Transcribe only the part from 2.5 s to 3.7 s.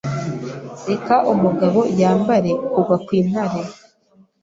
kugwa kwintare